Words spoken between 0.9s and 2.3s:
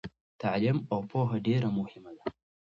او پوهه ډیره مهمه ده.